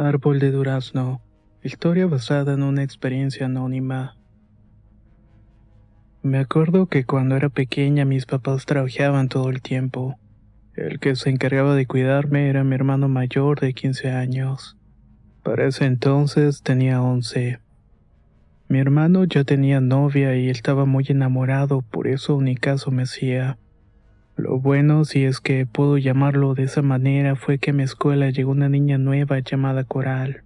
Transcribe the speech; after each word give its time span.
Árbol 0.00 0.38
de 0.38 0.50
durazno. 0.50 1.20
Historia 1.62 2.06
basada 2.06 2.54
en 2.54 2.62
una 2.62 2.82
experiencia 2.82 3.44
anónima. 3.44 4.16
Me 6.22 6.38
acuerdo 6.38 6.86
que 6.86 7.04
cuando 7.04 7.36
era 7.36 7.50
pequeña 7.50 8.06
mis 8.06 8.24
papás 8.24 8.64
trabajaban 8.64 9.28
todo 9.28 9.50
el 9.50 9.60
tiempo. 9.60 10.18
El 10.74 11.00
que 11.00 11.16
se 11.16 11.28
encargaba 11.28 11.74
de 11.74 11.84
cuidarme 11.84 12.48
era 12.48 12.64
mi 12.64 12.76
hermano 12.76 13.10
mayor 13.10 13.60
de 13.60 13.74
15 13.74 14.10
años. 14.10 14.78
Para 15.42 15.66
ese 15.66 15.84
entonces 15.84 16.62
tenía 16.62 17.02
11. 17.02 17.60
Mi 18.68 18.78
hermano 18.78 19.24
ya 19.24 19.44
tenía 19.44 19.82
novia 19.82 20.34
y 20.34 20.48
estaba 20.48 20.86
muy 20.86 21.04
enamorado, 21.08 21.82
por 21.82 22.06
eso 22.06 22.40
ni 22.40 22.56
caso 22.56 22.90
me 22.90 23.02
hacía. 23.02 23.58
Lo 24.42 24.58
bueno, 24.58 25.04
si 25.04 25.24
es 25.24 25.38
que 25.38 25.66
puedo 25.66 25.98
llamarlo 25.98 26.54
de 26.54 26.62
esa 26.62 26.80
manera, 26.80 27.36
fue 27.36 27.58
que 27.58 27.72
a 27.72 27.74
mi 27.74 27.82
escuela 27.82 28.30
llegó 28.30 28.52
una 28.52 28.70
niña 28.70 28.96
nueva 28.96 29.38
llamada 29.40 29.84
Coral. 29.84 30.44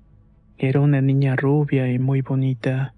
Era 0.59 0.81
una 0.81 1.01
niña 1.01 1.37
rubia 1.37 1.89
y 1.89 2.01
muy 2.01 2.21
bonita. 2.21 2.93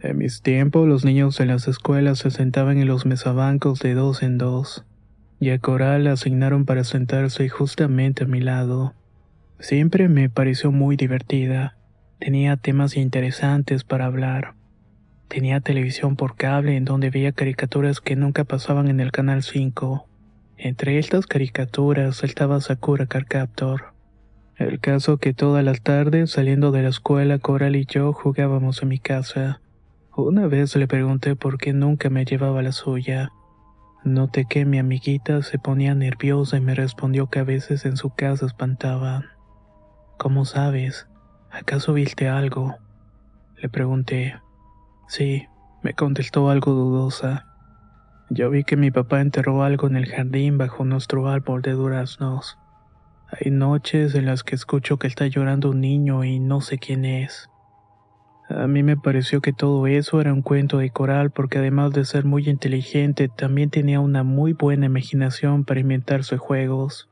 En 0.00 0.18
mis 0.18 0.40
tiempos 0.40 0.86
los 0.86 1.04
niños 1.04 1.36
de 1.38 1.46
las 1.46 1.66
escuelas 1.66 2.20
se 2.20 2.30
sentaban 2.30 2.78
en 2.78 2.86
los 2.86 3.04
mesabancos 3.04 3.80
de 3.80 3.94
dos 3.94 4.22
en 4.22 4.38
dos, 4.38 4.84
y 5.40 5.50
a 5.50 5.58
Coral 5.58 6.04
la 6.04 6.12
asignaron 6.12 6.66
para 6.66 6.84
sentarse 6.84 7.48
justamente 7.48 8.22
a 8.22 8.28
mi 8.28 8.40
lado. 8.40 8.94
Siempre 9.58 10.08
me 10.08 10.30
pareció 10.30 10.70
muy 10.70 10.94
divertida. 10.94 11.76
Tenía 12.20 12.56
temas 12.56 12.96
interesantes 12.96 13.82
para 13.82 14.06
hablar. 14.06 14.54
Tenía 15.26 15.58
televisión 15.58 16.14
por 16.14 16.36
cable 16.36 16.76
en 16.76 16.84
donde 16.84 17.10
veía 17.10 17.32
caricaturas 17.32 18.00
que 18.00 18.14
nunca 18.14 18.44
pasaban 18.44 18.86
en 18.86 19.00
el 19.00 19.10
canal 19.10 19.42
5. 19.42 20.07
Entre 20.60 20.98
estas 20.98 21.28
caricaturas 21.28 22.24
estaba 22.24 22.60
Sakura 22.60 23.06
Carcaptor. 23.06 23.94
El 24.56 24.80
caso 24.80 25.18
que 25.18 25.32
todas 25.32 25.64
las 25.64 25.82
tardes, 25.82 26.32
saliendo 26.32 26.72
de 26.72 26.82
la 26.82 26.88
escuela, 26.88 27.38
Coral 27.38 27.76
y 27.76 27.86
yo 27.86 28.12
jugábamos 28.12 28.82
en 28.82 28.88
mi 28.88 28.98
casa. 28.98 29.60
Una 30.16 30.48
vez 30.48 30.74
le 30.74 30.88
pregunté 30.88 31.36
por 31.36 31.58
qué 31.58 31.72
nunca 31.72 32.10
me 32.10 32.24
llevaba 32.24 32.60
la 32.60 32.72
suya. 32.72 33.30
Noté 34.02 34.46
que 34.46 34.64
mi 34.64 34.80
amiguita 34.80 35.42
se 35.42 35.60
ponía 35.60 35.94
nerviosa 35.94 36.56
y 36.56 36.60
me 36.60 36.74
respondió 36.74 37.28
que 37.28 37.38
a 37.38 37.44
veces 37.44 37.84
en 37.84 37.96
su 37.96 38.10
casa 38.10 38.46
espantaban. 38.46 39.26
¿Cómo 40.16 40.44
sabes? 40.44 41.06
¿Acaso 41.52 41.92
viste 41.92 42.28
algo? 42.28 42.74
Le 43.58 43.68
pregunté. 43.68 44.34
Sí, 45.06 45.46
me 45.84 45.94
contestó 45.94 46.50
algo 46.50 46.72
dudosa. 46.72 47.47
Yo 48.30 48.50
vi 48.50 48.62
que 48.62 48.76
mi 48.76 48.90
papá 48.90 49.22
enterró 49.22 49.62
algo 49.62 49.86
en 49.86 49.96
el 49.96 50.06
jardín 50.06 50.58
bajo 50.58 50.84
nuestro 50.84 51.28
árbol 51.28 51.62
de 51.62 51.72
duraznos. 51.72 52.58
Hay 53.30 53.50
noches 53.50 54.14
en 54.14 54.26
las 54.26 54.42
que 54.42 54.54
escucho 54.54 54.98
que 54.98 55.06
está 55.06 55.26
llorando 55.26 55.70
un 55.70 55.80
niño 55.80 56.24
y 56.24 56.38
no 56.38 56.60
sé 56.60 56.78
quién 56.78 57.06
es. 57.06 57.48
A 58.50 58.66
mí 58.66 58.82
me 58.82 58.96
pareció 58.96 59.40
que 59.40 59.52
todo 59.52 59.86
eso 59.86 60.20
era 60.20 60.32
un 60.32 60.42
cuento 60.42 60.78
de 60.78 60.90
coral 60.90 61.30
porque 61.30 61.58
además 61.58 61.92
de 61.92 62.04
ser 62.04 62.24
muy 62.24 62.48
inteligente 62.48 63.28
también 63.28 63.70
tenía 63.70 64.00
una 64.00 64.22
muy 64.22 64.52
buena 64.52 64.86
imaginación 64.86 65.64
para 65.64 65.80
inventarse 65.80 66.36
juegos. 66.36 67.08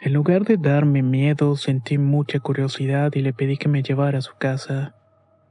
En 0.00 0.14
lugar 0.14 0.44
de 0.44 0.56
darme 0.56 1.02
miedo 1.02 1.56
sentí 1.56 1.98
mucha 1.98 2.40
curiosidad 2.40 3.12
y 3.14 3.22
le 3.22 3.32
pedí 3.32 3.56
que 3.56 3.68
me 3.68 3.82
llevara 3.82 4.18
a 4.18 4.22
su 4.22 4.34
casa. 4.38 4.94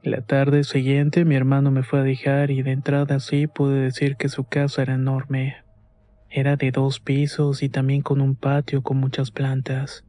La 0.02 0.22
tarde 0.22 0.64
siguiente 0.64 1.26
mi 1.26 1.34
hermano 1.34 1.70
me 1.70 1.82
fue 1.82 2.00
a 2.00 2.02
dejar 2.02 2.50
y 2.50 2.62
de 2.62 2.72
entrada 2.72 3.16
así 3.16 3.46
pude 3.46 3.80
decir 3.80 4.16
que 4.16 4.30
su 4.30 4.44
casa 4.44 4.80
era 4.80 4.94
enorme. 4.94 5.56
Era 6.30 6.56
de 6.56 6.70
dos 6.70 7.00
pisos 7.00 7.62
y 7.62 7.68
también 7.68 8.00
con 8.00 8.22
un 8.22 8.34
patio 8.34 8.82
con 8.82 8.96
muchas 8.96 9.30
plantas. 9.30 10.06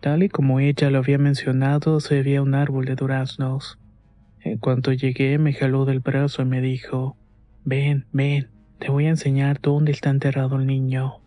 Tal 0.00 0.24
y 0.24 0.28
como 0.28 0.58
ella 0.58 0.90
lo 0.90 0.98
había 0.98 1.18
mencionado, 1.18 2.00
se 2.00 2.22
veía 2.24 2.42
un 2.42 2.54
árbol 2.54 2.86
de 2.86 2.96
duraznos. 2.96 3.78
En 4.40 4.58
cuanto 4.58 4.92
llegué 4.92 5.38
me 5.38 5.52
jaló 5.52 5.84
del 5.84 6.00
brazo 6.00 6.42
y 6.42 6.46
me 6.46 6.60
dijo, 6.60 7.16
Ven, 7.64 8.06
ven, 8.10 8.48
te 8.80 8.90
voy 8.90 9.06
a 9.06 9.10
enseñar 9.10 9.60
dónde 9.60 9.92
está 9.92 10.10
enterrado 10.10 10.56
el 10.56 10.66
niño. 10.66 11.20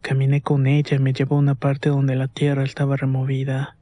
Caminé 0.00 0.40
con 0.40 0.66
ella 0.66 0.96
y 0.96 1.00
me 1.00 1.12
llevó 1.12 1.36
a 1.36 1.40
una 1.40 1.56
parte 1.56 1.90
donde 1.90 2.16
la 2.16 2.28
tierra 2.28 2.62
estaba 2.62 2.96
removida. 2.96 3.77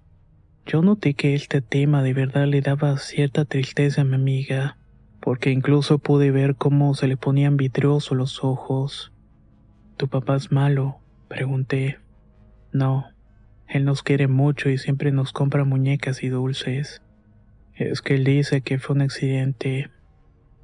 Yo 0.67 0.83
noté 0.83 1.15
que 1.15 1.35
este 1.37 1.61
tema 1.61 2.03
de 2.03 2.13
verdad 2.13 2.49
le 2.49 2.61
daba 2.61 2.99
cierta 2.99 3.45
tristeza 3.45 4.01
a 4.01 4.05
mi 4.05 4.17
amiga, 4.17 4.77
porque 5.21 5.53
incluso 5.53 5.99
pude 5.99 6.33
ver 6.33 6.57
cómo 6.57 6.93
se 6.95 7.07
le 7.07 7.17
ponían 7.17 7.57
vidriosos 7.57 8.19
los 8.19 8.43
ojos. 8.43 9.13
¿Tu 9.97 10.09
papá 10.09 10.35
es 10.35 10.51
malo? 10.51 10.99
pregunté. 11.29 11.99
No, 12.73 13.07
él 13.69 13.85
nos 13.85 14.03
quiere 14.03 14.27
mucho 14.27 14.69
y 14.69 14.77
siempre 14.77 15.13
nos 15.13 15.33
compra 15.33 15.65
muñecas 15.65 16.25
y 16.25 16.31
dulces. 16.31 17.01
Es 17.77 18.03
que 18.03 18.17
él 18.17 18.25
dice 18.25 18.61
que 18.61 18.81
fue 18.81 18.97
un 18.97 19.03
accidente. 19.03 19.91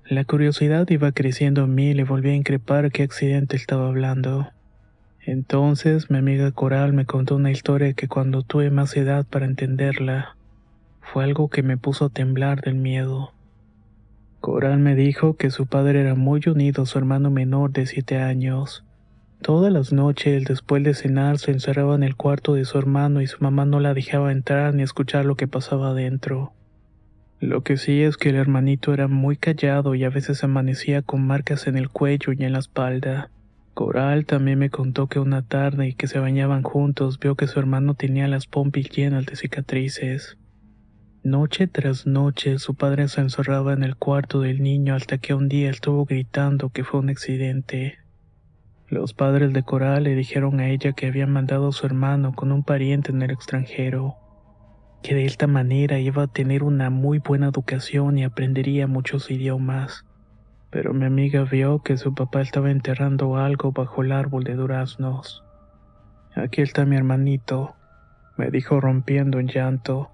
La 0.05 0.25
curiosidad 0.25 0.89
iba 0.91 1.13
creciendo 1.13 1.63
en 1.63 1.77
mí 1.77 1.91
y 1.91 1.95
le 1.95 2.03
volví 2.03 2.31
a 2.31 2.35
increpar 2.35 2.91
qué 2.91 3.05
accidente 3.05 3.55
estaba 3.55 3.87
hablando. 3.87 4.51
Entonces 5.25 6.11
mi 6.11 6.19
amiga 6.19 6.51
Coral 6.51 6.93
me 6.93 7.07
contó 7.07 7.37
una 7.37 7.53
historia 7.53 7.93
que 7.93 8.09
cuando 8.09 8.43
tuve 8.43 8.71
más 8.71 8.97
edad 8.97 9.25
para 9.25 9.47
entenderla, 9.47 10.37
fue 11.01 11.23
algo 11.23 11.49
que 11.49 11.63
me 11.63 11.77
puso 11.77 12.07
a 12.07 12.09
temblar 12.09 12.61
del 12.61 12.75
miedo. 12.75 13.33
Coral 14.41 14.81
me 14.81 14.97
dijo 14.97 15.37
que 15.37 15.51
su 15.51 15.67
padre 15.67 16.01
era 16.01 16.17
muy 16.17 16.41
unido 16.47 16.83
a 16.83 16.87
su 16.87 16.99
hermano 16.99 17.31
menor 17.31 17.71
de 17.71 17.87
siete 17.87 18.19
años. 18.19 18.85
Todas 19.41 19.73
las 19.73 19.93
noches, 19.93 20.45
después 20.45 20.83
de 20.83 20.95
cenar, 20.95 21.39
se 21.39 21.53
encerraba 21.53 21.95
en 21.95 22.03
el 22.03 22.17
cuarto 22.17 22.55
de 22.55 22.65
su 22.65 22.77
hermano 22.79 23.21
y 23.21 23.29
su 23.29 23.39
mamá 23.41 23.65
no 23.65 23.79
la 23.79 23.95
dejaba 23.95 24.33
entrar 24.33 24.75
ni 24.75 24.83
escuchar 24.83 25.25
lo 25.25 25.37
que 25.37 25.47
pasaba 25.47 25.91
adentro. 25.91 26.53
Lo 27.39 27.63
que 27.63 27.77
sí 27.77 28.03
es 28.03 28.17
que 28.17 28.31
el 28.31 28.37
hermanito 28.37 28.93
era 28.93 29.07
muy 29.07 29.37
callado 29.37 29.95
y 29.95 30.03
a 30.03 30.11
veces 30.11 30.43
amanecía 30.43 31.03
con 31.03 31.25
marcas 31.25 31.69
en 31.69 31.77
el 31.77 31.89
cuello 31.89 32.33
y 32.33 32.45
en 32.45 32.53
la 32.53 32.59
espalda. 32.59 33.31
Coral 33.75 34.27
también 34.27 34.59
me 34.59 34.69
contó 34.69 35.07
que 35.07 35.19
una 35.19 35.41
tarde 35.41 35.89
y 35.89 35.95
que 35.95 36.07
se 36.07 36.19
bañaban 36.19 36.63
juntos 36.63 37.19
vio 37.19 37.37
que 37.37 37.47
su 37.47 37.59
hermano 37.59 37.95
tenía 37.95 38.29
las 38.29 38.47
pompis 38.47 38.91
llenas 38.91 39.25
de 39.25 39.35
cicatrices. 39.35 40.37
Noche 41.25 41.69
tras 41.69 42.07
noche 42.07 42.59
su 42.59 42.75
padre 42.75 43.09
se 43.09 43.23
encerraba 43.23 43.73
en 43.73 43.83
el 43.83 43.97
cuarto 43.97 44.41
del 44.41 44.63
niño 44.63 44.95
hasta 44.95 45.17
que 45.17 45.33
un 45.33 45.49
día 45.49 45.71
estuvo 45.71 46.05
gritando 46.05 46.69
que 46.69 46.85
fue 46.85 47.01
un 47.01 47.09
accidente. 47.09 47.99
Los 48.89 49.15
padres 49.15 49.55
de 49.55 49.63
Coral 49.63 50.05
le 50.05 50.17
dijeron 50.17 50.61
a 50.61 50.69
ella 50.69 50.93
que 50.93 51.07
habían 51.07 51.31
mandado 51.31 51.69
a 51.69 51.73
su 51.73 51.87
hermano 51.87 52.35
con 52.35 52.53
un 52.53 52.65
pariente 52.65 53.11
en 53.11 53.23
el 53.23 53.31
extranjero, 53.31 54.17
que 55.03 55.15
de 55.15 55.25
esta 55.25 55.47
manera 55.47 55.99
iba 55.99 56.25
a 56.25 56.33
tener 56.33 56.63
una 56.63 56.91
muy 56.91 57.21
buena 57.21 57.49
educación 57.49 58.19
y 58.19 58.25
aprendería 58.25 58.87
muchos 58.87 59.31
idiomas 59.31 60.05
pero 60.73 60.95
mi 60.95 61.05
amiga 61.05 61.45
vio 61.45 61.83
que 61.83 61.99
su 61.99 62.15
papá 62.15 62.41
estaba 62.41 62.71
enterrando 62.71 63.37
algo 63.37 63.73
bajo 63.73 64.03
el 64.03 64.11
árbol 64.11 64.43
de 64.43 64.55
duraznos. 64.55 65.45
Aquí 66.35 66.63
está 66.63 66.87
mi 66.87 66.97
hermanito, 66.97 67.77
me 68.39 68.51
dijo 68.51 68.81
rompiendo 68.81 69.39
en 69.39 69.49
llanto. 69.49 70.11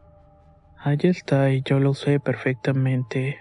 Ahí 0.77 0.99
está 1.05 1.53
y 1.53 1.63
yo 1.63 1.79
lo 1.79 1.95
sé 1.95 2.19
perfectamente. 2.19 3.39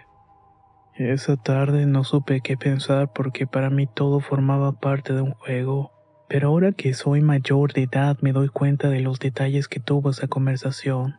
Esa 0.94 1.38
tarde 1.38 1.88
no 1.88 2.04
supe 2.04 2.42
qué 2.42 2.56
pensar 2.56 3.12
porque 3.12 3.48
para 3.48 3.72
mí 3.72 3.88
todo 3.88 4.20
formaba 4.20 4.74
parte 4.74 5.14
de 5.14 5.22
un 5.22 5.32
juego, 5.32 5.92
pero 6.30 6.50
ahora 6.50 6.72
que 6.72 6.94
soy 6.94 7.22
mayor 7.22 7.74
de 7.74 7.84
edad 7.84 8.18
me 8.22 8.32
doy 8.32 8.50
cuenta 8.50 8.90
de 8.90 9.00
los 9.00 9.18
detalles 9.18 9.68
que 9.68 9.80
tuvo 9.80 10.12
esa 10.12 10.28
conversación 10.28 11.16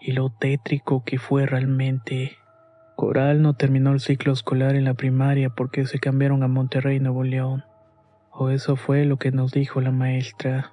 y 0.00 0.12
lo 0.12 0.30
tétrico 0.30 1.04
que 1.04 1.18
fue 1.18 1.44
realmente. 1.44 2.38
Coral 2.96 3.42
no 3.42 3.54
terminó 3.54 3.92
el 3.92 4.00
ciclo 4.00 4.32
escolar 4.32 4.74
en 4.74 4.84
la 4.84 4.94
primaria 4.94 5.50
porque 5.50 5.86
se 5.86 6.00
cambiaron 6.00 6.42
a 6.42 6.48
Monterrey, 6.48 6.98
Nuevo 6.98 7.22
León. 7.22 7.62
O 8.32 8.50
eso 8.50 8.74
fue 8.74 9.04
lo 9.04 9.18
que 9.18 9.30
nos 9.30 9.52
dijo 9.52 9.80
la 9.80 9.92
maestra. 9.92 10.72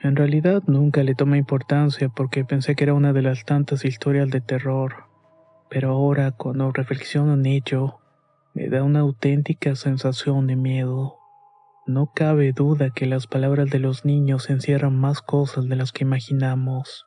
En 0.00 0.16
realidad 0.16 0.62
nunca 0.66 1.02
le 1.02 1.14
tomé 1.14 1.36
importancia 1.38 2.08
porque 2.08 2.44
pensé 2.44 2.74
que 2.74 2.84
era 2.84 2.94
una 2.94 3.12
de 3.12 3.22
las 3.22 3.44
tantas 3.44 3.84
historias 3.84 4.30
de 4.30 4.40
terror 4.40 5.12
pero 5.72 5.92
ahora 5.92 6.32
cuando 6.32 6.70
reflexiono 6.70 7.32
en 7.32 7.46
ello, 7.46 7.98
me 8.52 8.68
da 8.68 8.82
una 8.82 9.00
auténtica 9.00 9.74
sensación 9.74 10.46
de 10.46 10.54
miedo. 10.54 11.16
No 11.86 12.12
cabe 12.14 12.52
duda 12.52 12.90
que 12.90 13.06
las 13.06 13.26
palabras 13.26 13.70
de 13.70 13.78
los 13.78 14.04
niños 14.04 14.50
encierran 14.50 14.94
más 14.94 15.22
cosas 15.22 15.66
de 15.70 15.76
las 15.76 15.90
que 15.90 16.04
imaginamos. 16.04 17.06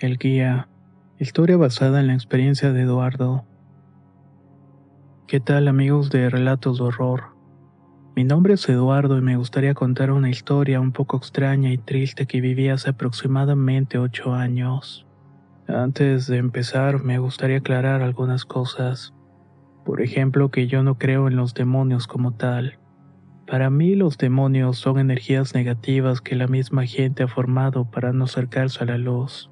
El 0.00 0.16
guía. 0.16 0.66
Historia 1.18 1.58
basada 1.58 2.00
en 2.00 2.06
la 2.06 2.14
experiencia 2.14 2.72
de 2.72 2.80
Eduardo. 2.80 3.44
¿Qué 5.26 5.40
tal 5.40 5.68
amigos 5.68 6.08
de 6.08 6.30
Relatos 6.30 6.78
de 6.78 6.84
Horror? 6.84 7.36
Mi 8.16 8.24
nombre 8.24 8.54
es 8.54 8.66
Eduardo 8.66 9.18
y 9.18 9.20
me 9.20 9.36
gustaría 9.36 9.74
contar 9.74 10.10
una 10.10 10.30
historia 10.30 10.80
un 10.80 10.92
poco 10.92 11.18
extraña 11.18 11.70
y 11.70 11.76
triste 11.76 12.24
que 12.24 12.40
viví 12.40 12.70
hace 12.70 12.88
aproximadamente 12.88 13.98
ocho 13.98 14.32
años. 14.32 15.06
Antes 15.68 16.26
de 16.28 16.38
empezar 16.38 17.04
me 17.04 17.18
gustaría 17.18 17.58
aclarar 17.58 18.00
algunas 18.00 18.46
cosas. 18.46 19.12
Por 19.84 20.00
ejemplo 20.00 20.50
que 20.50 20.66
yo 20.66 20.82
no 20.82 20.96
creo 20.96 21.28
en 21.28 21.36
los 21.36 21.52
demonios 21.52 22.06
como 22.06 22.32
tal. 22.32 22.78
Para 23.46 23.68
mí 23.68 23.96
los 23.96 24.16
demonios 24.16 24.78
son 24.78 24.98
energías 24.98 25.54
negativas 25.54 26.22
que 26.22 26.36
la 26.36 26.46
misma 26.46 26.86
gente 26.86 27.24
ha 27.24 27.28
formado 27.28 27.90
para 27.90 28.14
no 28.14 28.24
acercarse 28.24 28.82
a 28.82 28.86
la 28.86 28.96
luz 28.96 29.50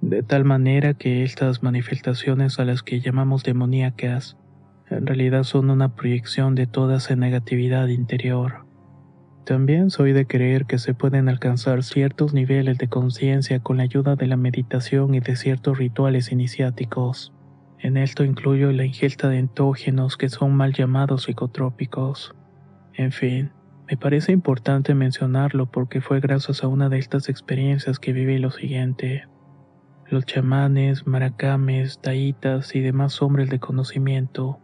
de 0.00 0.22
tal 0.22 0.44
manera 0.44 0.94
que 0.94 1.24
estas 1.24 1.62
manifestaciones 1.62 2.58
a 2.58 2.64
las 2.64 2.82
que 2.82 3.00
llamamos 3.00 3.42
demoníacas 3.42 4.36
en 4.90 5.06
realidad 5.06 5.42
son 5.42 5.70
una 5.70 5.94
proyección 5.94 6.54
de 6.54 6.66
toda 6.66 6.96
esa 6.96 7.14
negatividad 7.16 7.88
interior. 7.88 8.64
También 9.44 9.90
soy 9.90 10.12
de 10.12 10.26
creer 10.26 10.66
que 10.66 10.78
se 10.78 10.94
pueden 10.94 11.28
alcanzar 11.28 11.82
ciertos 11.82 12.34
niveles 12.34 12.78
de 12.78 12.88
conciencia 12.88 13.60
con 13.60 13.78
la 13.78 13.84
ayuda 13.84 14.14
de 14.14 14.26
la 14.26 14.36
meditación 14.36 15.14
y 15.14 15.20
de 15.20 15.36
ciertos 15.36 15.78
rituales 15.78 16.32
iniciáticos. 16.32 17.32
En 17.78 17.96
esto 17.96 18.24
incluyo 18.24 18.72
la 18.72 18.84
ingesta 18.84 19.28
de 19.28 19.38
entógenos 19.38 20.16
que 20.16 20.28
son 20.28 20.54
mal 20.54 20.72
llamados 20.72 21.24
psicotrópicos. 21.24 22.34
En 22.94 23.12
fin, 23.12 23.52
me 23.88 23.96
parece 23.96 24.32
importante 24.32 24.94
mencionarlo 24.94 25.66
porque 25.70 26.00
fue 26.00 26.20
gracias 26.20 26.62
a 26.62 26.68
una 26.68 26.88
de 26.88 26.98
estas 26.98 27.28
experiencias 27.28 27.98
que 27.98 28.12
viví 28.12 28.38
lo 28.38 28.50
siguiente. 28.50 29.24
Los 30.10 30.24
chamanes, 30.24 31.06
maracames, 31.06 31.98
taitas 31.98 32.74
y 32.74 32.80
demás 32.80 33.20
hombres 33.20 33.50
de 33.50 33.58
conocimiento 33.58 34.58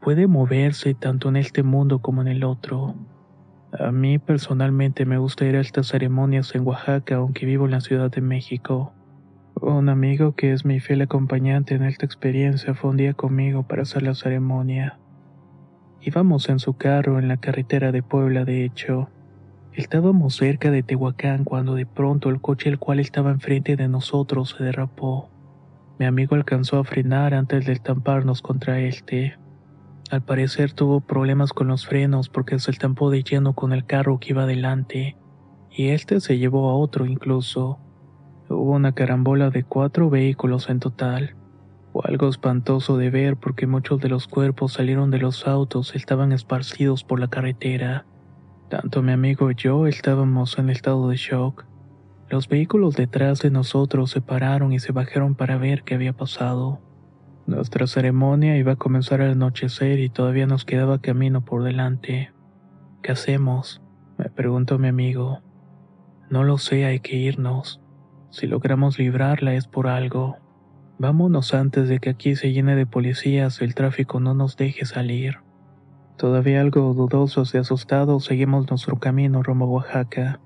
pueden 0.00 0.28
moverse 0.30 0.94
tanto 0.94 1.28
en 1.28 1.36
este 1.36 1.62
mundo 1.62 2.00
como 2.00 2.20
en 2.20 2.26
el 2.26 2.42
otro. 2.42 2.96
A 3.78 3.92
mí 3.92 4.18
personalmente 4.18 5.06
me 5.06 5.18
gusta 5.18 5.44
ir 5.44 5.54
a 5.54 5.60
estas 5.60 5.86
ceremonias 5.86 6.52
en 6.56 6.66
Oaxaca, 6.66 7.14
aunque 7.14 7.46
vivo 7.46 7.66
en 7.66 7.70
la 7.70 7.80
Ciudad 7.80 8.10
de 8.10 8.20
México. 8.20 8.92
Un 9.60 9.88
amigo 9.88 10.34
que 10.34 10.52
es 10.52 10.64
mi 10.64 10.80
fiel 10.80 11.02
acompañante 11.02 11.76
en 11.76 11.84
esta 11.84 12.04
experiencia 12.04 12.74
fue 12.74 12.90
un 12.90 12.96
día 12.96 13.14
conmigo 13.14 13.62
para 13.68 13.82
hacer 13.82 14.02
la 14.02 14.16
ceremonia. 14.16 14.98
Íbamos 16.00 16.48
en 16.48 16.58
su 16.58 16.76
carro 16.76 17.20
en 17.20 17.28
la 17.28 17.36
carretera 17.36 17.92
de 17.92 18.02
Puebla, 18.02 18.44
de 18.44 18.64
hecho. 18.64 19.10
Estábamos 19.78 20.34
cerca 20.34 20.72
de 20.72 20.82
Tehuacán 20.82 21.44
cuando 21.44 21.76
de 21.76 21.86
pronto 21.86 22.30
el 22.30 22.40
coche 22.40 22.68
el 22.68 22.80
cual 22.80 22.98
estaba 22.98 23.30
enfrente 23.30 23.76
de 23.76 23.86
nosotros 23.86 24.56
se 24.58 24.64
derrapó. 24.64 25.30
Mi 26.00 26.06
amigo 26.06 26.34
alcanzó 26.34 26.78
a 26.78 26.84
frenar 26.84 27.32
antes 27.32 27.64
de 27.64 27.74
estamparnos 27.74 28.42
contra 28.42 28.80
este. 28.80 29.38
Al 30.10 30.22
parecer 30.22 30.72
tuvo 30.72 31.00
problemas 31.00 31.52
con 31.52 31.68
los 31.68 31.86
frenos 31.86 32.28
porque 32.28 32.58
se 32.58 32.72
estampó 32.72 33.08
de 33.10 33.22
lleno 33.22 33.52
con 33.52 33.72
el 33.72 33.86
carro 33.86 34.18
que 34.18 34.30
iba 34.30 34.42
adelante, 34.42 35.16
y 35.70 35.90
este 35.90 36.18
se 36.18 36.38
llevó 36.38 36.70
a 36.70 36.74
otro 36.74 37.06
incluso. 37.06 37.78
Hubo 38.48 38.72
una 38.72 38.96
carambola 38.96 39.50
de 39.50 39.62
cuatro 39.62 40.10
vehículos 40.10 40.70
en 40.70 40.80
total. 40.80 41.36
Fue 41.92 42.02
algo 42.04 42.28
espantoso 42.28 42.96
de 42.96 43.10
ver 43.10 43.36
porque 43.36 43.68
muchos 43.68 44.00
de 44.00 44.08
los 44.08 44.26
cuerpos 44.26 44.72
salieron 44.72 45.12
de 45.12 45.18
los 45.18 45.46
autos 45.46 45.92
y 45.94 45.98
estaban 45.98 46.32
esparcidos 46.32 47.04
por 47.04 47.20
la 47.20 47.28
carretera. 47.28 48.06
Tanto 48.68 49.02
mi 49.02 49.12
amigo 49.12 49.50
y 49.50 49.54
yo 49.54 49.86
estábamos 49.86 50.58
en 50.58 50.68
estado 50.68 51.08
de 51.08 51.16
shock. 51.16 51.64
Los 52.28 52.48
vehículos 52.48 52.96
detrás 52.96 53.40
de 53.40 53.50
nosotros 53.50 54.10
se 54.10 54.20
pararon 54.20 54.74
y 54.74 54.78
se 54.78 54.92
bajaron 54.92 55.34
para 55.34 55.56
ver 55.56 55.84
qué 55.84 55.94
había 55.94 56.12
pasado. 56.12 56.78
Nuestra 57.46 57.86
ceremonia 57.86 58.58
iba 58.58 58.72
a 58.72 58.76
comenzar 58.76 59.22
al 59.22 59.30
anochecer 59.30 60.00
y 60.00 60.10
todavía 60.10 60.46
nos 60.46 60.66
quedaba 60.66 61.00
camino 61.00 61.46
por 61.46 61.62
delante. 61.62 62.30
¿Qué 63.02 63.12
hacemos? 63.12 63.80
me 64.18 64.28
preguntó 64.28 64.78
mi 64.78 64.88
amigo. 64.88 65.40
No 66.28 66.44
lo 66.44 66.58
sé, 66.58 66.84
hay 66.84 67.00
que 67.00 67.16
irnos. 67.16 67.80
Si 68.28 68.46
logramos 68.46 68.98
librarla 68.98 69.54
es 69.54 69.66
por 69.66 69.86
algo. 69.86 70.36
Vámonos 70.98 71.54
antes 71.54 71.88
de 71.88 72.00
que 72.00 72.10
aquí 72.10 72.36
se 72.36 72.52
llene 72.52 72.76
de 72.76 72.84
policías 72.84 73.62
y 73.62 73.64
el 73.64 73.74
tráfico 73.74 74.20
no 74.20 74.34
nos 74.34 74.58
deje 74.58 74.84
salir. 74.84 75.38
Todavía 76.18 76.60
algo 76.60 76.94
dudosos 76.94 77.54
y 77.54 77.58
asustados 77.58 78.24
seguimos 78.24 78.68
nuestro 78.68 78.96
camino 78.96 79.40
rumbo 79.44 79.66
a 79.66 79.68
Oaxaca. 79.68 80.40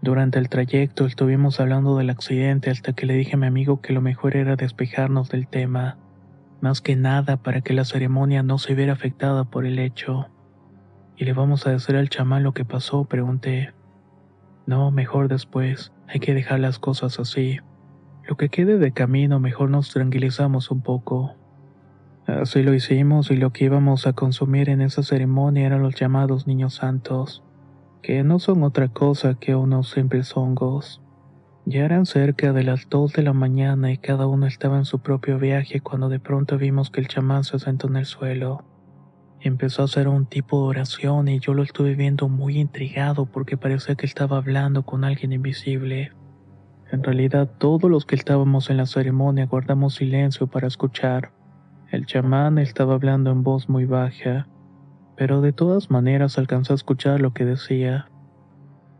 Durante 0.00 0.38
el 0.38 0.48
trayecto 0.48 1.06
estuvimos 1.06 1.58
hablando 1.58 1.96
del 1.96 2.08
accidente 2.08 2.70
hasta 2.70 2.92
que 2.92 3.04
le 3.04 3.14
dije 3.14 3.34
a 3.34 3.36
mi 3.36 3.48
amigo 3.48 3.80
que 3.80 3.92
lo 3.92 4.00
mejor 4.00 4.36
era 4.36 4.54
despejarnos 4.54 5.28
del 5.28 5.48
tema, 5.48 5.98
más 6.60 6.80
que 6.80 6.94
nada 6.94 7.36
para 7.36 7.62
que 7.62 7.74
la 7.74 7.84
ceremonia 7.84 8.44
no 8.44 8.58
se 8.58 8.76
viera 8.76 8.92
afectada 8.92 9.42
por 9.42 9.66
el 9.66 9.80
hecho. 9.80 10.28
¿Y 11.16 11.24
le 11.24 11.32
vamos 11.32 11.66
a 11.66 11.70
decir 11.70 11.96
al 11.96 12.08
chamán 12.08 12.44
lo 12.44 12.54
que 12.54 12.64
pasó? 12.64 13.06
pregunté. 13.06 13.74
No, 14.66 14.92
mejor 14.92 15.26
después, 15.26 15.92
hay 16.06 16.20
que 16.20 16.32
dejar 16.32 16.60
las 16.60 16.78
cosas 16.78 17.18
así. 17.18 17.58
Lo 18.22 18.36
que 18.36 18.50
quede 18.50 18.78
de 18.78 18.92
camino 18.92 19.40
mejor 19.40 19.68
nos 19.68 19.90
tranquilizamos 19.90 20.70
un 20.70 20.80
poco. 20.80 21.39
Así 22.38 22.62
lo 22.62 22.74
hicimos 22.74 23.30
y 23.30 23.36
lo 23.36 23.50
que 23.50 23.64
íbamos 23.64 24.06
a 24.06 24.12
consumir 24.12 24.68
en 24.68 24.80
esa 24.80 25.02
ceremonia 25.02 25.66
eran 25.66 25.82
los 25.82 25.96
llamados 25.96 26.46
niños 26.46 26.74
santos 26.74 27.42
que 28.02 28.22
no 28.24 28.38
son 28.38 28.62
otra 28.62 28.88
cosa 28.88 29.34
que 29.34 29.54
unos 29.54 29.90
simples 29.90 30.36
hongos. 30.36 31.02
Ya 31.66 31.84
eran 31.84 32.06
cerca 32.06 32.52
de 32.52 32.62
las 32.62 32.88
dos 32.88 33.12
de 33.12 33.22
la 33.22 33.32
mañana 33.32 33.92
y 33.92 33.98
cada 33.98 34.26
uno 34.26 34.46
estaba 34.46 34.78
en 34.78 34.84
su 34.84 35.00
propio 35.00 35.38
viaje 35.38 35.80
cuando 35.80 36.08
de 36.08 36.18
pronto 36.18 36.56
vimos 36.56 36.90
que 36.90 37.00
el 37.00 37.08
chamán 37.08 37.44
se 37.44 37.58
sentó 37.58 37.88
en 37.88 37.96
el 37.96 38.06
suelo. 38.06 38.64
Empezó 39.40 39.82
a 39.82 39.84
hacer 39.86 40.08
un 40.08 40.26
tipo 40.26 40.62
de 40.62 40.68
oración 40.68 41.28
y 41.28 41.40
yo 41.40 41.54
lo 41.54 41.62
estuve 41.62 41.94
viendo 41.94 42.28
muy 42.28 42.58
intrigado 42.58 43.26
porque 43.26 43.56
parecía 43.56 43.94
que 43.94 44.06
estaba 44.06 44.38
hablando 44.38 44.84
con 44.84 45.04
alguien 45.04 45.32
invisible. 45.32 46.12
En 46.90 47.02
realidad 47.02 47.50
todos 47.58 47.90
los 47.90 48.06
que 48.06 48.16
estábamos 48.16 48.70
en 48.70 48.78
la 48.78 48.86
ceremonia 48.86 49.46
guardamos 49.46 49.94
silencio 49.94 50.46
para 50.46 50.66
escuchar. 50.66 51.32
El 51.90 52.06
chamán 52.06 52.58
estaba 52.58 52.94
hablando 52.94 53.30
en 53.30 53.42
voz 53.42 53.68
muy 53.68 53.84
baja 53.84 54.46
pero 55.20 55.42
de 55.42 55.52
todas 55.52 55.90
maneras 55.90 56.38
alcanzó 56.38 56.72
a 56.72 56.76
escuchar 56.76 57.20
lo 57.20 57.34
que 57.34 57.44
decía. 57.44 58.08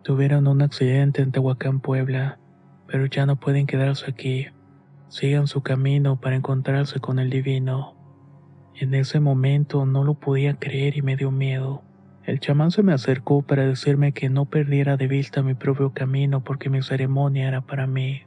Tuvieron 0.02 0.48
un 0.48 0.60
accidente 0.60 1.22
en 1.22 1.32
Tehuacán, 1.32 1.80
Puebla, 1.80 2.38
pero 2.86 3.06
ya 3.06 3.24
no 3.24 3.36
pueden 3.36 3.66
quedarse 3.66 4.10
aquí. 4.10 4.48
Sigan 5.08 5.46
su 5.46 5.62
camino 5.62 6.20
para 6.20 6.36
encontrarse 6.36 7.00
con 7.00 7.20
el 7.20 7.30
divino. 7.30 7.96
En 8.74 8.92
ese 8.92 9.18
momento 9.18 9.86
no 9.86 10.04
lo 10.04 10.12
podía 10.12 10.58
creer 10.58 10.98
y 10.98 11.00
me 11.00 11.16
dio 11.16 11.30
miedo. 11.30 11.84
El 12.24 12.38
chamán 12.38 12.70
se 12.70 12.82
me 12.82 12.92
acercó 12.92 13.40
para 13.40 13.64
decirme 13.64 14.12
que 14.12 14.28
no 14.28 14.44
perdiera 14.44 14.98
de 14.98 15.06
vista 15.06 15.42
mi 15.42 15.54
propio 15.54 15.94
camino 15.94 16.44
porque 16.44 16.68
mi 16.68 16.82
ceremonia 16.82 17.48
era 17.48 17.62
para 17.62 17.86
mí. 17.86 18.24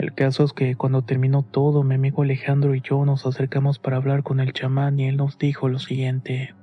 El 0.00 0.14
caso 0.14 0.44
es 0.44 0.54
que 0.54 0.76
cuando 0.76 1.02
terminó 1.02 1.42
todo, 1.42 1.82
mi 1.82 1.96
amigo 1.96 2.22
Alejandro 2.22 2.74
y 2.74 2.80
yo 2.80 3.04
nos 3.04 3.26
acercamos 3.26 3.78
para 3.78 3.98
hablar 3.98 4.22
con 4.22 4.40
el 4.40 4.54
chamán 4.54 4.98
y 4.98 5.06
él 5.06 5.18
nos 5.18 5.36
dijo 5.36 5.68
lo 5.68 5.78
siguiente. 5.78 6.54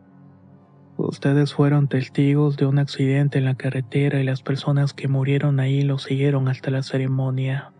Ustedes 0.98 1.54
fueron 1.54 1.88
testigos 1.88 2.58
de 2.58 2.66
un 2.66 2.80
accidente 2.80 3.38
en 3.38 3.46
la 3.46 3.54
carretera 3.54 4.20
y 4.20 4.24
las 4.24 4.42
personas 4.42 4.94
que 4.96 5.08
murieron 5.08 5.60
ahí 5.60 5.84
lo 5.84 6.00
siguieron 6.00 6.48
hasta 6.48 6.72
la 6.72 6.82
ceremonia. 6.82 7.74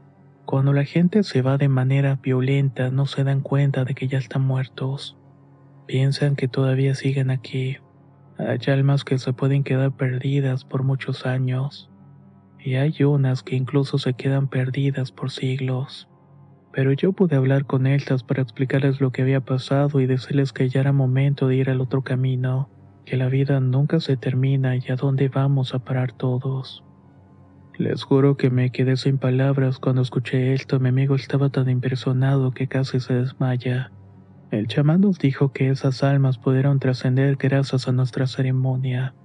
Cuando 0.46 0.74
la 0.74 0.86
gente 0.86 1.24
se 1.24 1.42
va 1.42 1.58
de 1.58 1.70
manera 1.70 2.20
violenta 2.22 2.92
no 2.92 3.08
se 3.08 3.24
dan 3.24 3.42
cuenta 3.42 3.84
de 3.84 3.96
que 3.96 4.08
ya 4.08 4.20
están 4.20 4.44
muertos. 4.44 5.18
Piensan 5.88 6.36
que 6.36 6.48
todavía 6.48 6.94
siguen 6.94 7.32
aquí. 7.32 7.78
Hay 8.38 8.60
almas 8.68 9.04
que 9.04 9.18
se 9.18 9.34
pueden 9.34 9.64
quedar 9.64 9.92
perdidas 9.92 10.66
por 10.66 10.84
muchos 10.84 11.26
años. 11.26 11.90
Y 12.68 12.76
hay 12.76 13.02
unas 13.06 13.44
que 13.44 13.56
incluso 13.56 13.98
se 13.98 14.14
quedan 14.16 14.50
perdidas 14.50 15.14
por 15.14 15.32
siglos. 15.32 16.10
Pero 16.74 16.92
yo 16.92 17.14
pude 17.14 17.38
hablar 17.38 17.64
con 17.64 17.88
ellas 17.88 18.24
para 18.24 18.42
explicarles 18.42 19.00
lo 19.00 19.14
que 19.14 19.22
había 19.22 19.40
pasado 19.40 20.02
y 20.02 20.06
decirles 20.06 20.52
que 20.52 20.68
ya 20.68 20.82
era 20.82 20.92
momento 20.92 21.48
de 21.48 21.56
ir 21.56 21.70
al 21.70 21.80
otro 21.80 22.02
camino 22.02 22.70
que 23.06 23.16
la 23.16 23.30
vida 23.30 23.62
nunca 23.62 24.02
se 24.02 24.18
termina 24.18 24.76
y 24.76 24.82
a 24.90 24.98
dónde 24.98 25.30
vamos 25.30 25.74
a 25.74 25.80
parar 25.80 26.12
todos. 26.12 26.84
Les 27.78 28.04
juro 28.04 28.36
que 28.36 28.50
me 28.50 28.70
quedé 28.70 28.98
sin 28.98 29.18
palabras 29.18 29.80
cuando 29.80 30.02
escuché 30.02 30.54
esto. 30.54 30.82
Mi 30.82 30.90
amigo 30.90 31.16
estaba 31.16 31.50
tan 31.50 31.70
impresionado 31.70 32.52
que 32.52 32.68
casi 32.68 33.00
se 33.00 33.14
desmaya. 33.14 33.94
El 34.52 34.68
chamán 34.68 35.00
nos 35.00 35.20
dijo 35.20 35.54
que 35.54 35.70
esas 35.70 36.04
almas 36.04 36.38
pudieron 36.38 36.80
trascender 36.80 37.38
gracias 37.38 37.88
a 37.88 37.94
nuestra 37.94 38.28
ceremonia 38.28 39.16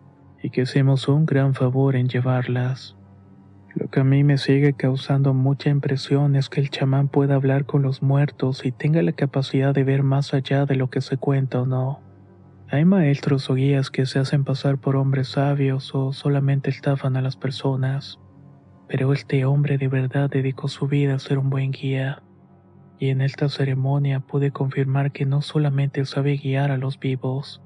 y 0.41 0.51
que 0.51 0.61
hicimos 0.61 1.09
un 1.09 1.27
gran 1.27 1.55
favor 1.55 1.97
en 1.97 2.07
llevarlas. 2.07 2.97
Lo 3.75 3.89
que 3.89 4.01
a 4.01 4.05
mí 4.05 4.23
me 4.23 4.37
sigue 4.37 4.75
causando 4.75 5.33
mucha 5.33 5.71
impresión 5.71 6.37
es 6.37 6.51
que 6.51 6.61
el 6.61 6.69
chamán 6.69 7.09
pueda 7.09 7.37
hablar 7.37 7.65
con 7.65 7.81
los 7.81 8.03
muertos 8.03 8.67
y 8.67 8.73
tenga 8.73 9.01
la 9.01 9.13
capacidad 9.13 9.75
de 9.75 9.83
ver 9.83 10.03
más 10.03 10.35
allá 10.35 10.67
de 10.67 10.77
lo 10.77 10.91
que 10.91 11.01
se 11.01 11.17
cuenta 11.17 11.63
o 11.63 11.67
no. 11.67 12.01
Hay 12.69 12.85
maestros 12.85 13.49
o 13.49 13.55
guías 13.55 13.91
que 13.91 14.05
se 14.05 14.19
hacen 14.19 14.45
pasar 14.45 14.79
por 14.79 14.97
hombres 14.97 15.29
sabios 15.29 15.95
o 15.95 16.13
solamente 16.13 16.69
estafan 16.69 17.17
a 17.17 17.23
las 17.23 17.37
personas, 17.37 18.19
pero 18.89 19.13
este 19.15 19.45
hombre 19.47 19.79
de 19.79 19.89
verdad 19.89 20.29
dedicó 20.29 20.69
su 20.69 20.87
vida 20.87 21.15
a 21.15 21.19
ser 21.19 21.39
un 21.39 21.49
buen 21.49 21.71
guía. 21.71 22.23
Y 22.99 23.09
en 23.09 23.23
esta 23.23 23.49
ceremonia 23.49 24.21
pude 24.21 24.53
confirmar 24.53 25.13
que 25.13 25.25
no 25.25 25.41
solamente 25.41 26.05
sabe 26.05 26.37
guiar 26.37 26.71
a 26.71 26.77
los 26.77 26.99
vivos, 26.99 27.63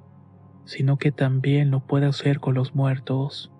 sino 0.64 0.98
que 0.98 1.10
también 1.10 1.70
lo 1.70 1.80
puede 1.80 2.06
hacer 2.06 2.38
con 2.38 2.54
los 2.54 2.76
muertos. 2.76 3.52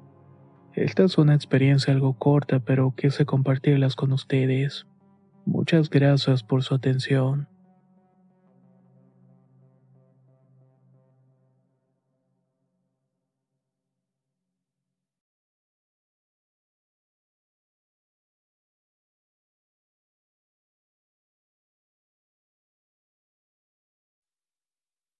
Esta 0.77 1.05
es 1.05 1.17
una 1.17 1.35
experiencia 1.35 1.95
algo 1.95 2.19
corta, 2.19 2.61
pero 2.61 2.95
quise 2.95 3.25
compartirlas 3.25 3.97
con 3.97 4.13
ustedes. 4.13 4.87
Muchas 5.47 5.89
gracias 5.89 6.43
por 6.43 6.63
su 6.63 6.75
atención. 6.75 7.49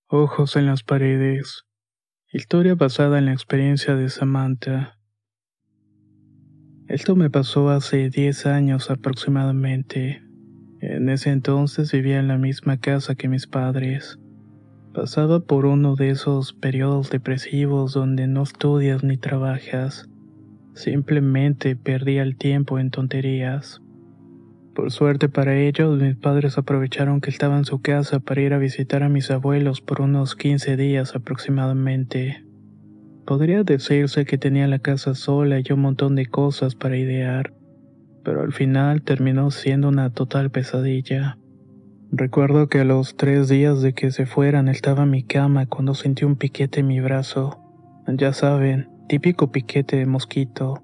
Ojos 0.09 0.57
en 0.57 0.67
las 0.67 0.83
paredes. 0.83 1.65
Historia 2.31 2.75
basada 2.75 3.19
en 3.19 3.25
la 3.25 3.33
experiencia 3.33 3.95
de 3.97 4.11
Samantha. 4.11 4.96
Esto 6.89 7.17
me 7.17 7.31
pasó 7.31 7.71
hace 7.71 8.11
10 8.11 8.47
años 8.47 8.93
aproximadamente. 8.93 10.23
En 10.81 11.09
ese 11.09 11.31
entonces 11.31 11.91
vivía 11.91 12.21
en 12.21 12.29
la 12.29 12.39
misma 12.39 12.77
casa 12.77 13.17
que 13.17 13.29
mis 13.29 13.49
padres. 13.49 14.21
Pasaba 14.95 15.41
por 15.41 15.67
uno 15.67 15.97
de 15.97 16.11
esos 16.11 16.53
periodos 16.53 17.11
depresivos 17.11 17.93
donde 17.93 18.29
no 18.29 18.45
estudias 18.45 19.03
ni 19.03 19.17
trabajas. 19.17 20.09
Simplemente 20.75 21.75
perdía 21.75 22.23
el 22.23 22.37
tiempo 22.37 22.79
en 22.79 22.91
tonterías. 22.91 23.83
Por 24.73 24.93
suerte 24.93 25.29
para 25.29 25.59
ellos, 25.59 26.01
mis 26.01 26.15
padres 26.15 26.57
aprovecharon 26.57 27.21
que 27.21 27.31
estaba 27.31 27.59
en 27.59 27.65
su 27.65 27.83
casa 27.83 28.21
para 28.21 28.43
ir 28.43 28.55
a 28.55 28.59
visitar 28.59 29.03
a 29.03 29.09
mis 29.09 29.33
abuelos 29.33 29.81
por 29.81 30.01
unos 30.03 30.37
15 30.37 30.77
días 30.77 31.17
aproximadamente. 31.17 32.46
Podría 33.27 33.65
decirse 33.65 34.25
que 34.25 34.39
tenía 34.39 34.69
la 34.69 34.79
casa 34.79 35.15
sola 35.17 35.59
y 35.59 35.73
un 35.73 35.81
montón 35.81 36.15
de 36.15 36.27
cosas 36.27 36.77
para 36.77 36.97
idear, 36.97 37.53
pero 38.23 38.43
al 38.43 38.53
final 38.53 39.03
terminó 39.03 39.51
siendo 39.51 39.89
una 39.89 40.11
total 40.11 40.51
pesadilla. 40.51 41.37
Recuerdo 42.13 42.69
que 42.69 42.79
a 42.79 42.85
los 42.85 43.17
tres 43.17 43.49
días 43.49 43.83
de 43.83 43.95
que 43.95 44.13
se 44.13 44.27
fueran 44.27 44.69
estaba 44.69 45.03
en 45.03 45.11
mi 45.11 45.25
cama 45.25 45.67
cuando 45.67 45.95
sentí 45.95 46.25
un 46.25 46.37
piquete 46.37 46.81
en 46.81 46.87
mi 46.87 47.01
brazo. 47.01 47.59
Ya 48.07 48.33
saben, 48.33 48.89
típico 49.09 49.51
piquete 49.51 49.97
de 49.97 50.07
mosquito. 50.07 50.83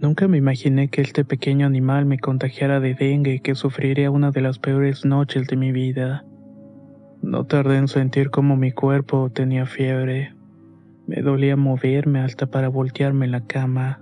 Nunca 0.00 0.28
me 0.28 0.38
imaginé 0.38 0.88
que 0.88 1.02
este 1.02 1.26
pequeño 1.26 1.66
animal 1.66 2.06
me 2.06 2.18
contagiara 2.18 2.80
de 2.80 2.94
dengue 2.94 3.34
y 3.34 3.40
que 3.40 3.54
sufriría 3.54 4.10
una 4.10 4.30
de 4.30 4.40
las 4.40 4.58
peores 4.58 5.04
noches 5.04 5.46
de 5.46 5.56
mi 5.56 5.72
vida. 5.72 6.24
No 7.20 7.44
tardé 7.44 7.76
en 7.76 7.88
sentir 7.88 8.30
como 8.30 8.56
mi 8.56 8.72
cuerpo 8.72 9.30
tenía 9.30 9.66
fiebre. 9.66 10.35
Me 11.06 11.22
dolía 11.22 11.56
moverme 11.56 12.18
hasta 12.18 12.46
para 12.46 12.68
voltearme 12.68 13.26
en 13.26 13.32
la 13.32 13.46
cama. 13.46 14.00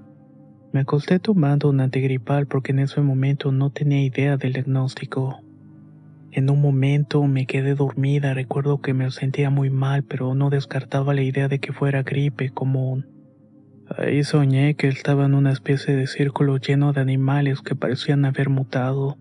Me 0.72 0.80
acosté 0.80 1.18
tomando 1.18 1.68
un 1.68 1.80
antigripal 1.80 2.46
porque 2.46 2.72
en 2.72 2.78
ese 2.78 3.02
momento 3.02 3.52
no 3.52 3.68
tenía 3.68 4.02
idea 4.02 4.38
del 4.38 4.54
diagnóstico. 4.54 5.38
En 6.32 6.48
un 6.48 6.62
momento 6.62 7.22
me 7.24 7.46
quedé 7.46 7.74
dormida, 7.74 8.32
recuerdo 8.32 8.80
que 8.80 8.94
me 8.94 9.10
sentía 9.10 9.50
muy 9.50 9.68
mal, 9.68 10.02
pero 10.02 10.34
no 10.34 10.48
descartaba 10.48 11.12
la 11.12 11.20
idea 11.20 11.46
de 11.46 11.58
que 11.58 11.74
fuera 11.74 12.02
gripe 12.02 12.48
común. 12.48 13.06
Ahí 13.98 14.24
soñé 14.24 14.74
que 14.74 14.88
estaba 14.88 15.26
en 15.26 15.34
una 15.34 15.52
especie 15.52 15.94
de 15.94 16.06
círculo 16.06 16.56
lleno 16.56 16.94
de 16.94 17.02
animales 17.02 17.60
que 17.60 17.76
parecían 17.76 18.24
haber 18.24 18.48
mutado, 18.48 19.18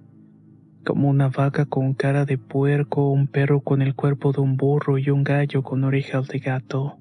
como 0.85 1.09
una 1.09 1.27
vaca 1.27 1.65
con 1.65 1.93
cara 1.93 2.23
de 2.23 2.37
puerco, 2.37 3.09
un 3.09 3.27
perro 3.27 3.59
con 3.59 3.81
el 3.81 3.93
cuerpo 3.93 4.31
de 4.31 4.39
un 4.39 4.55
burro 4.55 4.97
y 4.97 5.09
un 5.09 5.25
gallo 5.25 5.63
con 5.63 5.83
orejas 5.83 6.29
de 6.29 6.39
gato. 6.39 6.97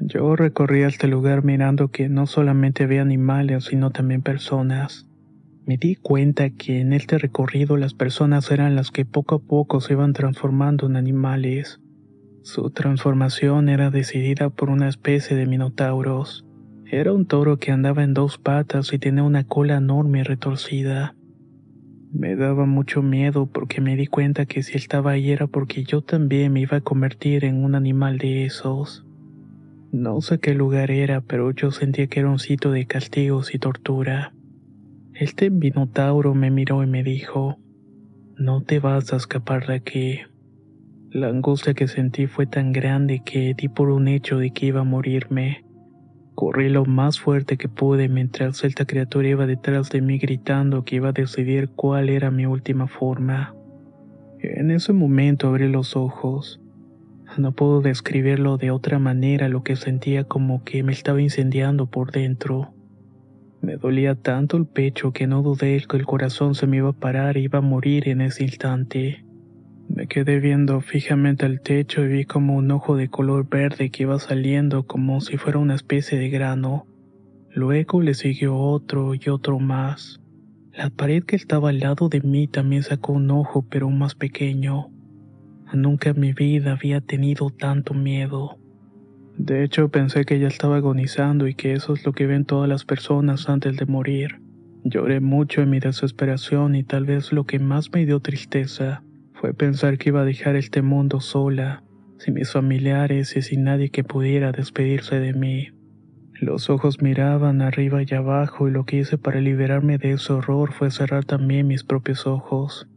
Yo 0.00 0.36
recorrí 0.36 0.82
este 0.82 1.08
lugar 1.08 1.44
mirando 1.44 1.88
que 1.88 2.08
no 2.08 2.26
solamente 2.26 2.84
había 2.84 3.02
animales, 3.02 3.64
sino 3.64 3.90
también 3.90 4.22
personas. 4.22 5.08
Me 5.66 5.76
di 5.76 5.96
cuenta 5.96 6.50
que 6.50 6.80
en 6.80 6.92
este 6.92 7.18
recorrido 7.18 7.76
las 7.76 7.94
personas 7.94 8.50
eran 8.52 8.76
las 8.76 8.92
que 8.92 9.04
poco 9.04 9.34
a 9.34 9.38
poco 9.40 9.80
se 9.80 9.94
iban 9.94 10.12
transformando 10.12 10.86
en 10.86 10.96
animales. 10.96 11.80
Su 12.42 12.70
transformación 12.70 13.68
era 13.68 13.90
decidida 13.90 14.50
por 14.50 14.70
una 14.70 14.88
especie 14.88 15.36
de 15.36 15.46
minotauros 15.46 16.46
Era 16.86 17.12
un 17.12 17.26
toro 17.26 17.58
que 17.58 17.72
andaba 17.72 18.04
en 18.04 18.14
dos 18.14 18.38
patas 18.38 18.92
y 18.92 18.98
tenía 18.98 19.24
una 19.24 19.44
cola 19.44 19.76
enorme 19.76 20.20
y 20.20 20.22
retorcida. 20.22 21.16
Me 22.12 22.36
daba 22.36 22.64
mucho 22.64 23.02
miedo 23.02 23.50
porque 23.52 23.80
me 23.80 23.96
di 23.96 24.06
cuenta 24.06 24.46
que 24.46 24.62
si 24.62 24.78
estaba 24.78 25.10
ahí 25.10 25.32
era 25.32 25.48
porque 25.48 25.82
yo 25.84 26.02
también 26.02 26.52
me 26.52 26.60
iba 26.60 26.78
a 26.78 26.82
convertir 26.82 27.44
en 27.44 27.62
un 27.62 27.74
animal 27.74 28.16
de 28.16 28.46
esos. 28.46 29.07
No 29.92 30.20
sé 30.20 30.38
qué 30.38 30.52
lugar 30.54 30.90
era, 30.90 31.22
pero 31.22 31.50
yo 31.52 31.70
sentía 31.70 32.08
que 32.08 32.20
era 32.20 32.30
un 32.30 32.38
sitio 32.38 32.70
de 32.70 32.86
castigos 32.86 33.54
y 33.54 33.58
tortura. 33.58 34.34
Este 35.14 35.50
minotauro 35.50 36.34
me 36.34 36.50
miró 36.50 36.82
y 36.82 36.86
me 36.86 37.02
dijo, 37.02 37.58
no 38.36 38.62
te 38.62 38.80
vas 38.80 39.12
a 39.12 39.16
escapar 39.16 39.66
de 39.66 39.74
aquí. 39.74 40.20
La 41.10 41.28
angustia 41.28 41.72
que 41.72 41.88
sentí 41.88 42.26
fue 42.26 42.46
tan 42.46 42.72
grande 42.72 43.22
que 43.24 43.54
di 43.56 43.68
por 43.68 43.88
un 43.88 44.08
hecho 44.08 44.36
de 44.36 44.50
que 44.50 44.66
iba 44.66 44.80
a 44.80 44.84
morirme. 44.84 45.64
Corrí 46.34 46.68
lo 46.68 46.84
más 46.84 47.18
fuerte 47.18 47.56
que 47.56 47.70
pude 47.70 48.10
mientras 48.10 48.62
esta 48.64 48.84
criatura 48.84 49.28
iba 49.28 49.46
detrás 49.46 49.88
de 49.88 50.02
mí 50.02 50.18
gritando 50.18 50.84
que 50.84 50.96
iba 50.96 51.08
a 51.08 51.12
decidir 51.12 51.70
cuál 51.70 52.10
era 52.10 52.30
mi 52.30 52.44
última 52.44 52.88
forma. 52.88 53.54
En 54.40 54.70
ese 54.70 54.92
momento 54.92 55.48
abrí 55.48 55.66
los 55.68 55.96
ojos. 55.96 56.60
No 57.36 57.52
puedo 57.52 57.82
describirlo 57.82 58.56
de 58.56 58.70
otra 58.70 58.98
manera 58.98 59.48
lo 59.48 59.62
que 59.62 59.76
sentía 59.76 60.24
como 60.24 60.64
que 60.64 60.82
me 60.82 60.92
estaba 60.92 61.20
incendiando 61.20 61.86
por 61.86 62.10
dentro. 62.10 62.72
Me 63.60 63.76
dolía 63.76 64.14
tanto 64.14 64.56
el 64.56 64.66
pecho 64.66 65.12
que 65.12 65.26
no 65.26 65.42
dudé 65.42 65.82
que 65.88 65.96
el 65.96 66.06
corazón 66.06 66.54
se 66.54 66.66
me 66.66 66.78
iba 66.78 66.90
a 66.90 66.92
parar 66.92 67.36
e 67.36 67.40
iba 67.40 67.58
a 67.58 67.62
morir 67.62 68.08
en 68.08 68.20
ese 68.20 68.44
instante. 68.44 69.24
Me 69.88 70.06
quedé 70.06 70.38
viendo 70.38 70.80
fijamente 70.80 71.44
al 71.44 71.60
techo 71.60 72.04
y 72.04 72.08
vi 72.08 72.24
como 72.24 72.56
un 72.56 72.70
ojo 72.70 72.96
de 72.96 73.08
color 73.08 73.48
verde 73.48 73.90
que 73.90 74.04
iba 74.04 74.18
saliendo 74.18 74.86
como 74.86 75.20
si 75.20 75.36
fuera 75.36 75.58
una 75.58 75.74
especie 75.74 76.18
de 76.18 76.28
grano. 76.28 76.86
Luego 77.50 78.00
le 78.02 78.14
siguió 78.14 78.56
otro 78.56 79.14
y 79.14 79.28
otro 79.28 79.58
más. 79.58 80.20
La 80.72 80.90
pared 80.90 81.24
que 81.24 81.36
estaba 81.36 81.70
al 81.70 81.80
lado 81.80 82.08
de 82.08 82.20
mí 82.20 82.46
también 82.46 82.82
sacó 82.82 83.12
un 83.12 83.30
ojo 83.30 83.66
pero 83.68 83.90
más 83.90 84.14
pequeño. 84.14 84.90
Nunca 85.72 86.10
en 86.10 86.20
mi 86.20 86.32
vida 86.32 86.72
había 86.72 87.00
tenido 87.00 87.50
tanto 87.50 87.94
miedo. 87.94 88.58
De 89.36 89.62
hecho 89.62 89.88
pensé 89.88 90.24
que 90.24 90.38
ya 90.38 90.48
estaba 90.48 90.76
agonizando 90.76 91.46
y 91.46 91.54
que 91.54 91.72
eso 91.72 91.94
es 91.94 92.04
lo 92.04 92.12
que 92.12 92.26
ven 92.26 92.44
todas 92.44 92.68
las 92.68 92.84
personas 92.84 93.48
antes 93.48 93.76
de 93.76 93.86
morir. 93.86 94.40
Lloré 94.84 95.20
mucho 95.20 95.62
en 95.62 95.70
mi 95.70 95.80
desesperación 95.80 96.74
y 96.74 96.82
tal 96.82 97.04
vez 97.04 97.32
lo 97.32 97.44
que 97.44 97.58
más 97.58 97.92
me 97.92 98.06
dio 98.06 98.20
tristeza 98.20 99.02
fue 99.34 99.54
pensar 99.54 99.98
que 99.98 100.08
iba 100.08 100.22
a 100.22 100.24
dejar 100.24 100.56
este 100.56 100.82
mundo 100.82 101.20
sola, 101.20 101.84
sin 102.18 102.34
mis 102.34 102.50
familiares 102.50 103.36
y 103.36 103.42
sin 103.42 103.64
nadie 103.64 103.90
que 103.90 104.02
pudiera 104.02 104.50
despedirse 104.50 105.20
de 105.20 105.34
mí. 105.34 105.68
Los 106.40 106.70
ojos 106.70 107.02
miraban 107.02 107.62
arriba 107.62 108.02
y 108.02 108.14
abajo 108.14 108.68
y 108.68 108.70
lo 108.72 108.84
que 108.84 108.98
hice 108.98 109.18
para 109.18 109.40
liberarme 109.40 109.98
de 109.98 110.12
ese 110.12 110.32
horror 110.32 110.72
fue 110.72 110.90
cerrar 110.90 111.24
también 111.24 111.66
mis 111.66 111.84
propios 111.84 112.26
ojos. 112.26 112.88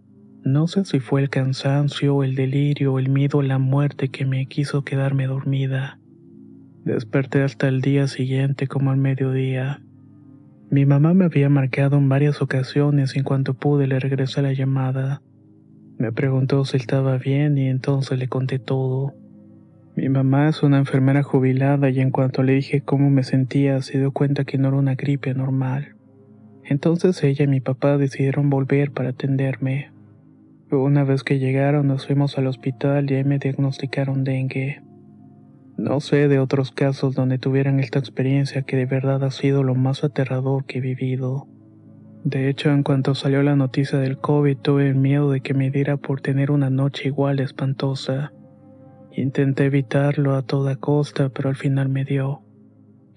No 0.43 0.67
sé 0.67 0.85
si 0.85 0.99
fue 0.99 1.21
el 1.21 1.29
cansancio, 1.29 2.23
el 2.23 2.33
delirio 2.33 2.97
el 2.97 3.09
miedo 3.09 3.41
a 3.41 3.43
la 3.43 3.59
muerte 3.59 4.09
que 4.09 4.25
me 4.25 4.47
quiso 4.47 4.83
quedarme 4.83 5.27
dormida. 5.27 5.99
Desperté 6.83 7.43
hasta 7.43 7.67
el 7.67 7.81
día 7.81 8.07
siguiente 8.07 8.67
como 8.67 8.89
al 8.89 8.97
mediodía. 8.97 9.83
Mi 10.71 10.87
mamá 10.87 11.13
me 11.13 11.25
había 11.25 11.47
marcado 11.49 11.97
en 11.97 12.09
varias 12.09 12.41
ocasiones 12.41 13.15
y 13.15 13.19
en 13.19 13.23
cuanto 13.23 13.53
pude 13.53 13.85
le 13.85 13.99
regresé 13.99 14.41
la 14.41 14.51
llamada. 14.53 15.21
Me 15.99 16.11
preguntó 16.11 16.65
si 16.65 16.77
estaba 16.77 17.19
bien 17.19 17.59
y 17.59 17.67
entonces 17.67 18.17
le 18.17 18.27
conté 18.27 18.57
todo. 18.57 19.13
Mi 19.95 20.09
mamá 20.09 20.49
es 20.49 20.63
una 20.63 20.79
enfermera 20.79 21.21
jubilada 21.21 21.91
y 21.91 21.99
en 21.99 22.09
cuanto 22.09 22.41
le 22.41 22.53
dije 22.53 22.81
cómo 22.81 23.11
me 23.11 23.21
sentía 23.21 23.79
se 23.83 23.99
dio 23.99 24.11
cuenta 24.11 24.43
que 24.43 24.57
no 24.57 24.69
era 24.69 24.77
una 24.77 24.95
gripe 24.95 25.35
normal. 25.35 25.95
Entonces 26.63 27.23
ella 27.23 27.45
y 27.45 27.47
mi 27.47 27.59
papá 27.59 27.99
decidieron 27.99 28.49
volver 28.49 28.89
para 28.91 29.09
atenderme. 29.09 29.91
Una 30.71 31.03
vez 31.03 31.23
que 31.23 31.37
llegaron 31.37 31.87
nos 31.87 32.07
fuimos 32.07 32.37
al 32.37 32.47
hospital 32.47 33.11
y 33.11 33.15
ahí 33.15 33.23
me 33.25 33.39
diagnosticaron 33.39 34.23
dengue. 34.23 34.81
No 35.77 35.99
sé 35.99 36.29
de 36.29 36.39
otros 36.39 36.71
casos 36.71 37.13
donde 37.13 37.39
tuvieran 37.39 37.81
esta 37.81 37.99
experiencia 37.99 38.61
que 38.61 38.77
de 38.77 38.85
verdad 38.85 39.21
ha 39.25 39.31
sido 39.31 39.63
lo 39.63 39.75
más 39.75 40.05
aterrador 40.05 40.65
que 40.65 40.77
he 40.77 40.81
vivido. 40.81 41.47
De 42.23 42.47
hecho, 42.47 42.69
en 42.69 42.83
cuanto 42.83 43.15
salió 43.15 43.43
la 43.43 43.57
noticia 43.57 43.99
del 43.99 44.17
COVID, 44.17 44.57
tuve 44.59 44.93
miedo 44.93 45.29
de 45.29 45.41
que 45.41 45.53
me 45.53 45.71
diera 45.71 45.97
por 45.97 46.21
tener 46.21 46.51
una 46.51 46.69
noche 46.69 47.09
igual 47.09 47.41
espantosa. 47.41 48.31
Intenté 49.11 49.65
evitarlo 49.65 50.35
a 50.35 50.43
toda 50.43 50.77
costa, 50.77 51.27
pero 51.29 51.49
al 51.49 51.57
final 51.57 51.89
me 51.89 52.05
dio. 52.05 52.43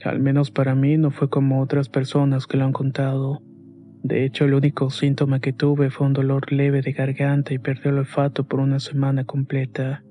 Al 0.03 0.19
menos 0.19 0.51
para 0.51 0.75
mí 0.75 0.97
no 0.97 1.13
fue 1.13 1.31
como 1.31 1.61
otras 1.61 1.89
personas 1.89 2.49
que 2.49 2.57
lo 2.57 2.65
han 2.65 2.73
contado. 2.73 3.43
De 4.05 4.27
hecho, 4.27 4.45
el 4.45 4.53
único 4.53 4.91
síntoma 4.91 5.41
que 5.41 5.55
tuve 5.55 5.89
fue 5.89 6.07
un 6.07 6.13
dolor 6.13 6.53
leve 6.53 6.83
de 6.83 6.93
garganta 6.93 7.55
y 7.55 7.59
perdí 7.59 7.89
el 7.89 7.97
olfato 7.97 8.45
por 8.45 8.61
una 8.61 8.79
semana 8.79 9.25
completa. 9.25 10.05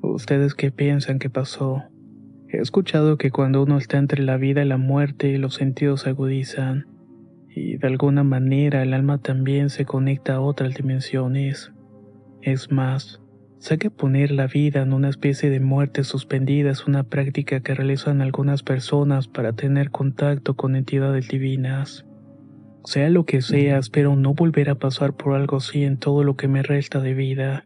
¿Ustedes 0.00 0.54
qué 0.54 0.70
piensan 0.70 1.18
que 1.18 1.28
pasó? 1.28 1.84
He 2.48 2.56
escuchado 2.56 3.18
que 3.18 3.30
cuando 3.30 3.62
uno 3.62 3.76
está 3.76 3.98
entre 3.98 4.22
la 4.22 4.38
vida 4.38 4.64
y 4.64 4.66
la 4.66 4.78
muerte, 4.78 5.36
los 5.36 5.56
sentidos 5.56 6.00
se 6.00 6.08
agudizan 6.08 6.86
y 7.54 7.76
de 7.76 7.86
alguna 7.86 8.24
manera 8.24 8.82
el 8.82 8.94
alma 8.94 9.18
también 9.18 9.68
se 9.68 9.84
conecta 9.84 10.36
a 10.36 10.40
otras 10.40 10.74
dimensiones. 10.74 11.72
Es 12.40 12.72
más, 12.72 13.20
sé 13.58 13.76
que 13.76 13.90
poner 13.90 14.30
la 14.30 14.46
vida 14.46 14.80
en 14.80 14.94
una 14.94 15.10
especie 15.10 15.50
de 15.50 15.60
muerte 15.60 16.02
suspendida 16.02 16.70
es 16.70 16.86
una 16.86 17.02
práctica 17.02 17.60
que 17.60 17.74
realizan 17.74 18.22
algunas 18.22 18.62
personas 18.62 19.28
para 19.28 19.52
tener 19.52 19.90
contacto 19.90 20.56
con 20.56 20.76
entidades 20.76 21.28
divinas. 21.28 22.05
Sea 22.86 23.10
lo 23.10 23.26
que 23.26 23.42
sea, 23.42 23.78
espero 23.78 24.14
no 24.14 24.32
volver 24.32 24.70
a 24.70 24.76
pasar 24.76 25.12
por 25.12 25.34
algo 25.34 25.56
así 25.56 25.82
en 25.82 25.98
todo 25.98 26.22
lo 26.22 26.36
que 26.36 26.46
me 26.46 26.62
resta 26.62 27.00
de 27.00 27.14
vida. 27.14 27.65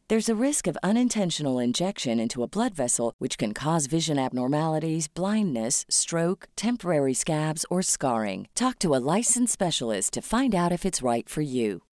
There's 0.11 0.27
a 0.27 0.35
risk 0.35 0.67
of 0.67 0.77
unintentional 0.83 1.57
injection 1.57 2.19
into 2.19 2.43
a 2.43 2.45
blood 2.45 2.75
vessel, 2.75 3.13
which 3.19 3.37
can 3.37 3.53
cause 3.53 3.87
vision 3.87 4.19
abnormalities, 4.19 5.07
blindness, 5.07 5.85
stroke, 5.87 6.49
temporary 6.57 7.13
scabs, 7.13 7.65
or 7.69 7.81
scarring. 7.81 8.49
Talk 8.53 8.77
to 8.79 8.93
a 8.93 8.99
licensed 8.99 9.53
specialist 9.53 10.11
to 10.15 10.21
find 10.21 10.53
out 10.53 10.73
if 10.73 10.85
it's 10.85 11.01
right 11.01 11.29
for 11.29 11.39
you. 11.39 11.83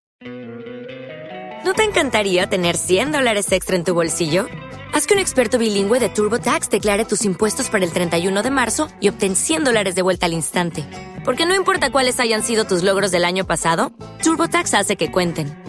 ¿No 1.63 1.71
te 1.73 1.85
encantaría 1.85 2.47
tener 2.47 2.75
100 2.75 3.13
dólares 3.13 3.49
extra 3.53 3.77
en 3.77 3.85
tu 3.85 3.93
bolsillo? 3.93 4.47
Haz 4.93 5.07
que 5.07 5.13
un 5.13 5.21
experto 5.21 5.57
bilingüe 5.57 6.01
de 6.01 6.09
TurboTax 6.09 6.69
declare 6.69 7.05
tus 7.05 7.23
impuestos 7.23 7.69
para 7.69 7.85
el 7.85 7.93
31 7.93 8.43
de 8.43 8.51
marzo 8.51 8.89
y 8.99 9.07
obtén 9.07 9.37
100 9.37 9.63
dólares 9.63 9.95
de 9.95 10.01
vuelta 10.01 10.25
al 10.25 10.33
instante. 10.33 10.83
Porque 11.23 11.45
no 11.45 11.55
importa 11.55 11.89
cuáles 11.89 12.19
hayan 12.19 12.43
sido 12.43 12.65
tus 12.65 12.83
logros 12.83 13.11
del 13.11 13.23
año 13.23 13.47
pasado, 13.47 13.93
TurboTax 14.21 14.73
hace 14.73 14.97
que 14.97 15.09
cuenten. 15.09 15.68